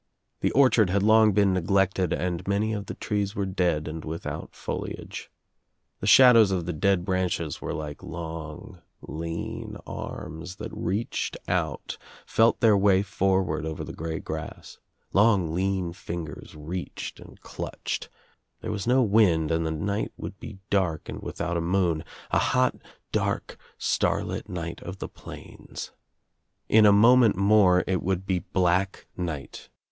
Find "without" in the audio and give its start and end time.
4.03-4.55, 21.21-21.57